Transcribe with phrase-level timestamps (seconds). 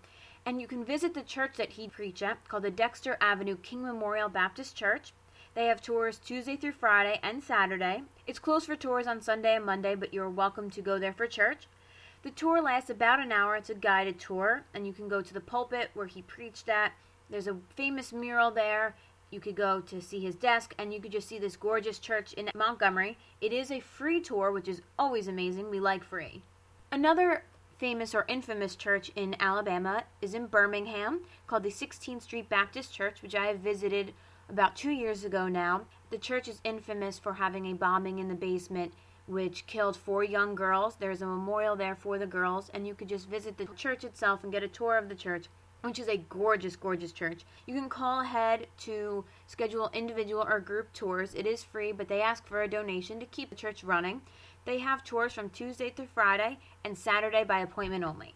[0.46, 3.84] And you can visit the church that he preached at, called the Dexter Avenue King
[3.84, 5.14] Memorial Baptist Church.
[5.54, 8.04] They have tours Tuesday through Friday and Saturday.
[8.28, 11.26] It's closed for tours on Sunday and Monday, but you're welcome to go there for
[11.26, 11.68] church.
[12.24, 13.56] The tour lasts about an hour.
[13.56, 16.92] It's a guided tour, and you can go to the pulpit where he preached at.
[17.30, 18.96] There's a famous mural there
[19.32, 22.34] you could go to see his desk and you could just see this gorgeous church
[22.34, 23.18] in Montgomery.
[23.42, 25.70] It is a free tour, which is always amazing.
[25.70, 26.44] We like free.
[26.92, 27.44] Another
[27.78, 33.22] famous or infamous church in Alabama is in Birmingham called the 16th Street Baptist Church,
[33.22, 34.14] which I have visited
[34.50, 35.82] about two years ago now.
[36.10, 38.94] The church is infamous for having a bombing in the basement
[39.28, 40.96] which killed four young girls.
[40.96, 44.44] There's a memorial there for the girls, and you could just visit the church itself
[44.44, 45.46] and get a tour of the church
[45.82, 47.46] which is a gorgeous, gorgeous church.
[47.66, 51.34] You can call ahead to schedule individual or group tours.
[51.36, 54.22] It is free, but they ask for a donation to keep the church running.
[54.66, 58.36] They have tours from Tuesday through Friday and Saturday by appointment only.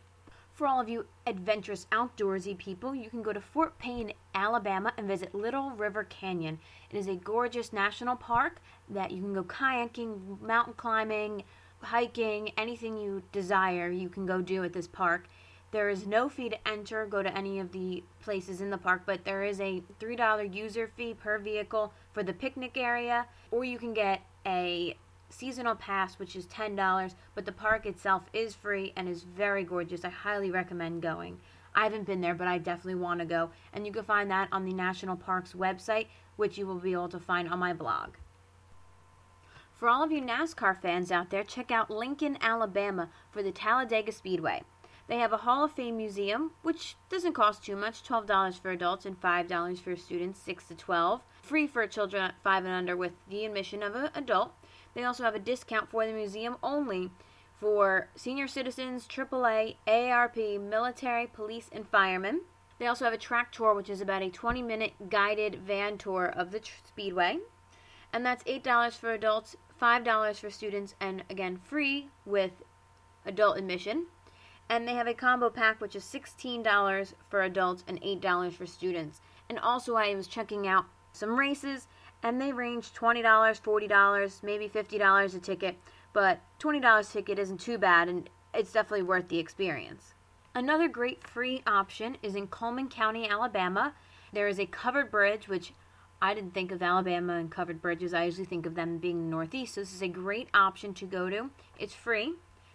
[0.54, 5.08] For all of you adventurous, outdoorsy people, you can go to Fort Payne, Alabama, and
[5.08, 6.60] visit Little River Canyon.
[6.92, 11.44] It is a gorgeous national park that you can go kayaking, mountain climbing,
[11.82, 15.28] hiking, anything you desire, you can go do at this park.
[15.74, 19.02] There is no fee to enter, go to any of the places in the park,
[19.08, 23.80] but there is a $3 user fee per vehicle for the picnic area, or you
[23.80, 24.96] can get a
[25.32, 30.06] seasonal pass, which is $10, but the park itself is free and is very gorgeous.
[30.06, 31.40] I highly recommend going.
[31.74, 33.50] I haven't been there, but I definitely want to go.
[33.74, 37.10] And you can find that on the National Parks website, which you will be able
[37.10, 38.10] to find on my blog.
[39.74, 44.12] For all of you NASCAR fans out there, check out Lincoln, Alabama for the Talladega
[44.12, 44.62] Speedway.
[45.14, 49.06] They have a Hall of Fame museum, which doesn't cost too much $12 for adults
[49.06, 51.22] and $5 for students 6 to 12.
[51.44, 54.54] Free for children at 5 and under with the admission of an adult.
[54.96, 57.12] They also have a discount for the museum only
[57.60, 62.42] for senior citizens, AAA, ARP, military, police, and firemen.
[62.80, 66.26] They also have a track tour, which is about a 20 minute guided van tour
[66.26, 67.38] of the tr- speedway.
[68.12, 72.64] And that's $8 for adults, $5 for students, and again, free with
[73.28, 74.08] adult admission
[74.74, 79.22] and they have a combo pack which is $16 for adults and $8 for students.
[79.48, 81.88] And also I was checking out some races
[82.24, 85.76] and they range $20, $40, maybe $50 a ticket,
[86.12, 90.16] but $20 ticket isn't too bad and it's definitely worth the experience.
[90.56, 93.94] Another great free option is in Cullman County, Alabama.
[94.32, 95.74] There is a covered bridge which
[96.20, 98.12] I didn't think of Alabama and covered bridges.
[98.12, 99.76] I usually think of them being Northeast.
[99.76, 101.52] So this is a great option to go to.
[101.78, 102.34] It's free.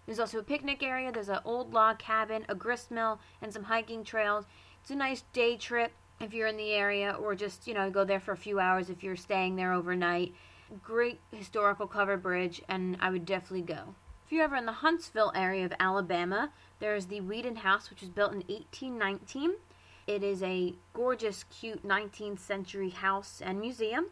[0.09, 3.65] There's also a picnic area, there's an old log cabin, a grist mill, and some
[3.65, 4.47] hiking trails.
[4.81, 8.05] It's a nice day trip if you're in the area, or just, you know, go
[8.05, 10.35] there for a few hours if you're staying there overnight.
[10.83, 13.95] Great historical covered bridge, and I would definitely go.
[14.25, 18.09] If you're ever in the Huntsville area of Alabama, there's the Weeden House, which was
[18.09, 19.57] built in 1819.
[20.07, 24.07] It is a gorgeous, cute 19th century house and museum.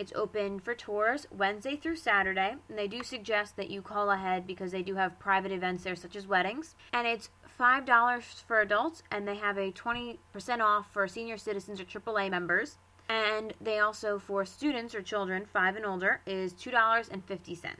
[0.00, 4.46] It's open for tours Wednesday through Saturday, and they do suggest that you call ahead
[4.46, 6.74] because they do have private events there, such as weddings.
[6.94, 7.28] And it's
[7.60, 10.16] $5 for adults, and they have a 20%
[10.62, 12.78] off for senior citizens or AAA members.
[13.10, 17.74] And they also, for students or children, five and older, is $2.50.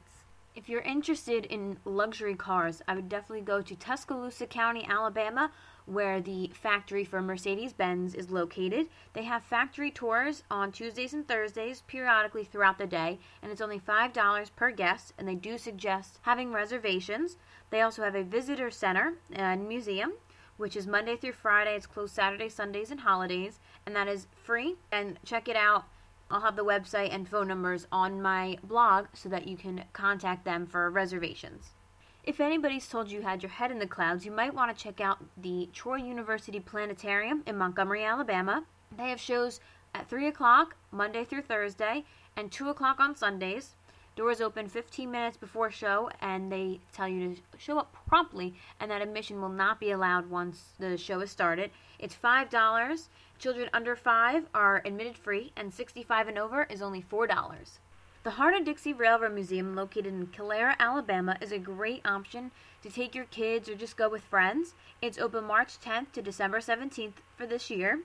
[0.55, 5.53] If you're interested in luxury cars, I would definitely go to Tuscaloosa County, Alabama,
[5.87, 8.89] where the factory for Mercedes Benz is located.
[9.13, 13.81] They have factory tours on Tuesdays and Thursdays periodically throughout the day, and it's only
[13.81, 17.37] $5 per guest, and they do suggest having reservations.
[17.71, 20.13] They also have a visitor center and museum,
[20.57, 21.75] which is Monday through Friday.
[21.75, 24.77] It's closed Saturday, Sundays, and holidays, and that is free.
[24.93, 25.85] And check it out.
[26.31, 30.45] I'll have the website and phone numbers on my blog so that you can contact
[30.45, 31.73] them for reservations.
[32.23, 34.85] If anybody's told you you had your head in the clouds, you might want to
[34.85, 38.65] check out the Troy University Planetarium in Montgomery, Alabama.
[38.95, 39.59] They have shows
[39.95, 42.05] at 3 o'clock, Monday through Thursday,
[42.37, 43.75] and 2 o'clock on Sundays.
[44.17, 48.91] Doors open 15 minutes before show, and they tell you to show up promptly, and
[48.91, 51.71] that admission will not be allowed once the show is started.
[51.99, 53.09] It's $5.
[53.39, 57.79] Children under 5 are admitted free, and 65 and over is only $4.
[58.23, 62.51] The Heart of Dixie Railroad Museum, located in Calera, Alabama, is a great option
[62.83, 64.75] to take your kids or just go with friends.
[65.01, 68.01] It's open March 10th to December 17th for this year.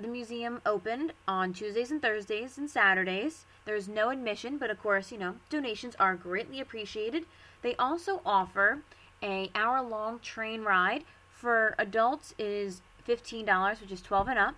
[0.00, 3.44] The museum opened on Tuesdays and Thursdays and Saturdays.
[3.64, 7.24] There's no admission, but of course, you know, donations are greatly appreciated.
[7.62, 8.82] They also offer
[9.22, 11.04] a hour-long train ride.
[11.30, 14.56] For adults is $15, which is 12 and up.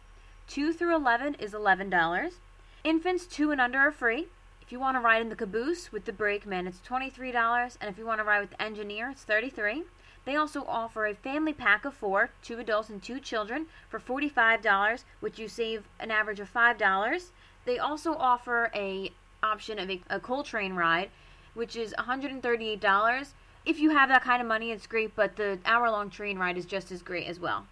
[0.48, 2.32] 2 through 11 is $11.
[2.84, 4.28] Infants 2 and under are free.
[4.64, 7.98] If you want to ride in the caboose with the brakeman, it's $23, and if
[7.98, 9.82] you want to ride with the engineer, it's 33.
[10.24, 15.04] They also offer a family pack of four, two adults and two children, for $45,
[15.20, 17.30] which you save an average of $5.
[17.66, 19.12] They also offer a
[19.42, 21.10] option of a, a Coltrane ride,
[21.52, 23.32] which is $138.
[23.66, 26.64] If you have that kind of money, it's great, but the hour-long train ride is
[26.64, 27.66] just as great as well.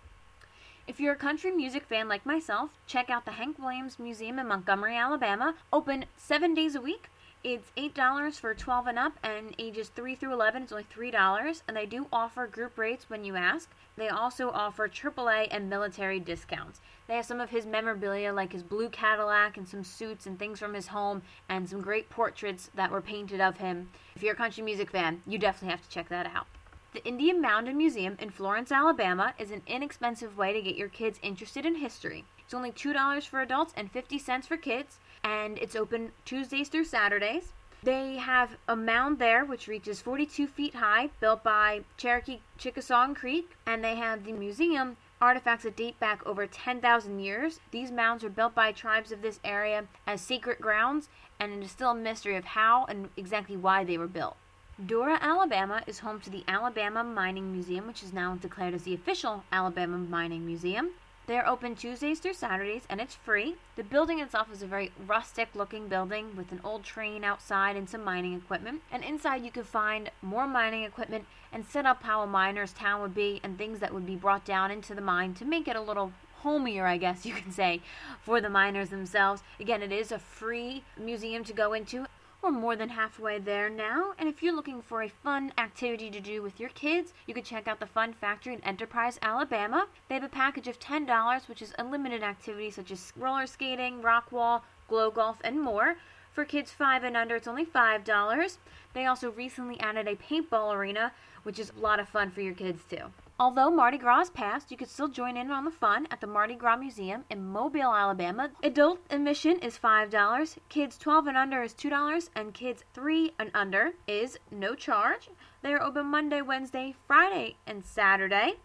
[0.88, 4.48] If you're a country music fan like myself, check out the Hank Williams Museum in
[4.48, 5.54] Montgomery, Alabama.
[5.72, 7.08] Open seven days a week.
[7.44, 11.76] It's $8 for 12 and up, and ages 3 through 11 is only $3, and
[11.76, 13.70] they do offer group rates when you ask.
[13.96, 16.80] They also offer AAA and military discounts.
[17.06, 20.58] They have some of his memorabilia, like his blue Cadillac and some suits and things
[20.58, 23.90] from his home, and some great portraits that were painted of him.
[24.16, 26.46] If you're a country music fan, you definitely have to check that out.
[26.92, 31.18] The Indian Mound Museum in Florence, Alabama is an inexpensive way to get your kids
[31.22, 32.26] interested in history.
[32.44, 36.84] It's only $2 for adults and 50 cents for kids, and it's open Tuesdays through
[36.84, 37.54] Saturdays.
[37.82, 43.16] They have a mound there which reaches 42 feet high, built by Cherokee Chickasaw and
[43.16, 47.60] Creek, and they have the museum artifacts that date back over 10,000 years.
[47.70, 51.08] These mounds were built by tribes of this area as sacred grounds,
[51.40, 54.36] and it is still a mystery of how and exactly why they were built.
[54.80, 58.94] Dora, Alabama is home to the Alabama Mining Museum, which is now declared as the
[58.94, 60.92] official Alabama Mining Museum.
[61.26, 63.56] They are open Tuesdays through Saturdays and it's free.
[63.76, 67.88] The building itself is a very rustic looking building with an old train outside and
[67.88, 68.80] some mining equipment.
[68.90, 73.02] And inside you can find more mining equipment and set up how a miner's town
[73.02, 75.76] would be and things that would be brought down into the mine to make it
[75.76, 77.82] a little homier, I guess you can say,
[78.22, 79.42] for the miners themselves.
[79.60, 82.06] Again, it is a free museum to go into.
[82.42, 86.18] We're more than halfway there now, and if you're looking for a fun activity to
[86.18, 89.86] do with your kids, you can check out the Fun Factory in Enterprise, Alabama.
[90.08, 94.32] They have a package of $10, which is unlimited activities such as roller skating, rock
[94.32, 95.98] wall, glow golf, and more.
[96.32, 98.58] For kids 5 and under, it's only $5.
[98.92, 101.12] They also recently added a paintball arena,
[101.44, 103.12] which is a lot of fun for your kids too.
[103.42, 106.54] Although Mardi Gras past, you can still join in on the fun at the Mardi
[106.54, 108.52] Gras Museum in Mobile, Alabama.
[108.62, 113.94] Adult admission is $5, kids 12 and under is $2, and kids 3 and under
[114.06, 115.28] is no charge.
[115.60, 118.60] They are open Monday, Wednesday, Friday, and Saturday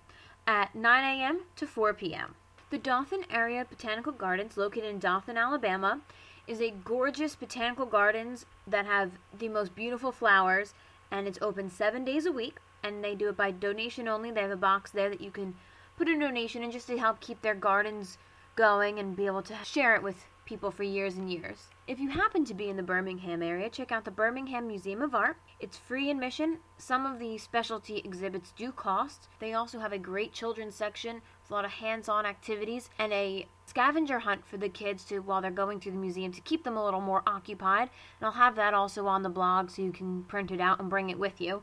[0.46, 1.40] at 9 a.m.
[1.56, 2.36] to 4 p.m.
[2.70, 6.02] The Dothan Area Botanical Gardens, located in Dothan, Alabama,
[6.46, 10.76] is a gorgeous botanical gardens that have the most beautiful flowers,
[11.10, 14.32] and it's open seven days a week and they do it by donation only.
[14.32, 15.56] They have a box there that you can
[15.98, 18.18] put a donation in just to help keep their gardens
[18.56, 21.68] going and be able to share it with people for years and years.
[21.88, 25.14] If you happen to be in the Birmingham area, check out the Birmingham Museum of
[25.14, 25.38] Art.
[25.60, 26.60] It's free admission.
[26.78, 29.28] Some of the specialty exhibits do cost.
[29.40, 33.46] They also have a great children's section with a lot of hands-on activities and a
[33.66, 36.78] scavenger hunt for the kids to while they're going through the museum to keep them
[36.78, 37.90] a little more occupied.
[38.20, 40.90] And I'll have that also on the blog so you can print it out and
[40.90, 41.62] bring it with you.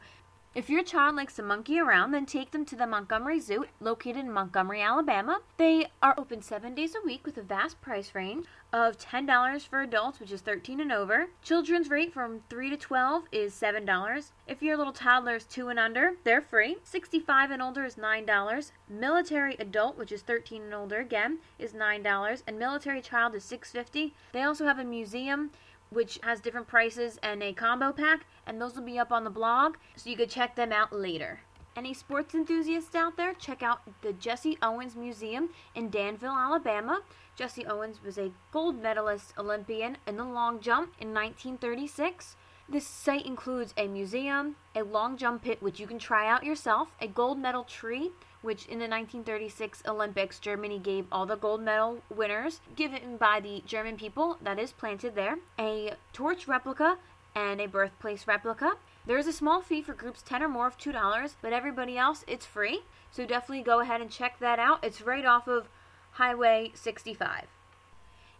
[0.54, 4.18] If your child likes to monkey around, then take them to the Montgomery Zoo, located
[4.18, 5.40] in Montgomery, Alabama.
[5.56, 9.82] They are open seven days a week with a vast price range of $10 for
[9.82, 11.26] adults, which is 13 and over.
[11.42, 14.30] Children's rate from 3 to 12 is $7.
[14.46, 16.76] If your little toddler is 2 and under, they're free.
[16.84, 18.70] 65 and older is $9.
[18.88, 24.14] Military adult, which is 13 and older again, is $9 and military child is 650.
[24.32, 25.50] They also have a museum
[25.94, 29.30] which has different prices and a combo pack, and those will be up on the
[29.30, 31.40] blog, so you could check them out later.
[31.76, 37.00] Any sports enthusiasts out there, check out the Jesse Owens Museum in Danville, Alabama.
[37.34, 42.36] Jesse Owens was a gold medalist Olympian in the long jump in 1936.
[42.68, 46.94] This site includes a museum, a long jump pit which you can try out yourself,
[47.00, 48.12] a gold medal tree,
[48.44, 53.62] which in the 1936 Olympics Germany gave all the gold medal winners, given by the
[53.66, 56.98] German people that is planted there, a torch replica,
[57.34, 58.72] and a birthplace replica.
[59.06, 62.24] There is a small fee for groups 10 or more of $2, but everybody else
[62.26, 62.82] it's free.
[63.10, 64.84] So definitely go ahead and check that out.
[64.84, 65.68] It's right off of
[66.12, 67.46] Highway 65.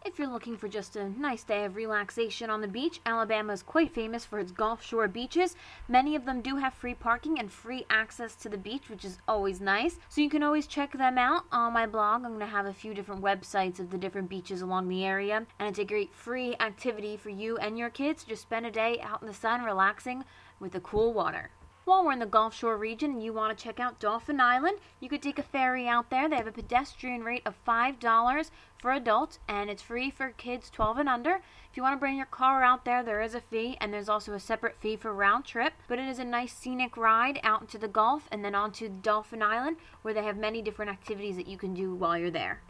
[0.07, 3.63] If you're looking for just a nice day of relaxation on the beach, Alabama is
[3.63, 5.57] quite famous for its Gulf Shore beaches.
[5.89, 9.17] Many of them do have free parking and free access to the beach, which is
[9.27, 9.99] always nice.
[10.11, 12.23] So you can always check them out on my blog.
[12.23, 15.47] I'm going to have a few different websites of the different beaches along the area,
[15.59, 18.71] and it's a great free activity for you and your kids to just spend a
[18.71, 20.23] day out in the sun relaxing
[20.61, 21.51] with the cool water.
[21.87, 24.79] While we're in the Gulf Shore region and you want to check out Dauphin Island,
[25.01, 26.31] you could take a ferry out there.
[26.31, 30.97] They have a pedestrian rate of $5 for adults and it's free for kids 12
[30.97, 31.43] and under.
[31.71, 34.09] If you want to bring your car out there, there is a fee and there's
[34.09, 37.61] also a separate fee for round trip, but it is a nice scenic ride out
[37.61, 41.49] into the Gulf and then onto Dauphin Island where they have many different activities that
[41.49, 42.63] you can do while you're there.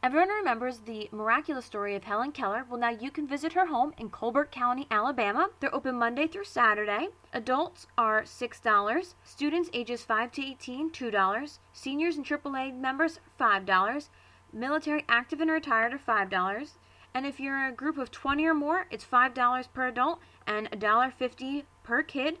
[0.00, 2.64] Everyone remembers the miraculous story of Helen Keller.
[2.70, 5.50] Well, now you can visit her home in Colbert County, Alabama.
[5.58, 7.08] They're open Monday through Saturday.
[7.32, 9.14] Adults are $6.
[9.24, 11.58] Students ages 5 to 18, $2.
[11.72, 14.08] Seniors and AAA members, $5.
[14.52, 16.70] Military active and retired are $5.
[17.12, 20.70] And if you're in a group of 20 or more, it's $5 per adult and
[20.70, 22.38] $1.50 per kid.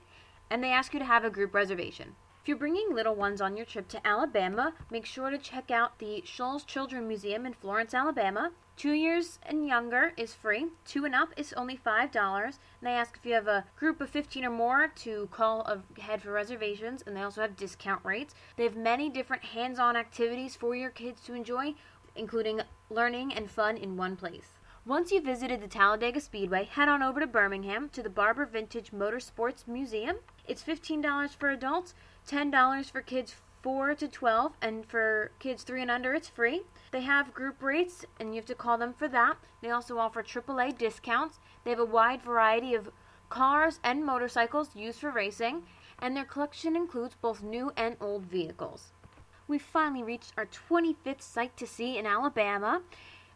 [0.48, 2.14] And they ask you to have a group reservation.
[2.48, 5.98] If you're bringing little ones on your trip to Alabama, make sure to check out
[5.98, 8.52] the Shoals Children Museum in Florence, Alabama.
[8.74, 10.68] Two years and younger is free.
[10.86, 12.14] Two and up is only $5.
[12.14, 15.60] And they ask if you have a group of 15 or more to call
[15.98, 18.34] ahead for reservations, and they also have discount rates.
[18.56, 21.74] They have many different hands on activities for your kids to enjoy,
[22.16, 24.54] including learning and fun in one place.
[24.86, 28.90] Once you've visited the Talladega Speedway, head on over to Birmingham to the Barber Vintage
[28.90, 30.16] Motorsports Museum.
[30.46, 31.92] It's $15 for adults,
[32.28, 36.62] $10 for kids 4 to 12, and for kids 3 and under, it's free.
[36.92, 39.36] They have group rates, and you have to call them for that.
[39.62, 41.38] They also offer AAA discounts.
[41.64, 42.90] They have a wide variety of
[43.30, 45.64] cars and motorcycles used for racing,
[45.98, 48.92] and their collection includes both new and old vehicles.
[49.48, 52.82] We finally reached our 25th site to see in Alabama.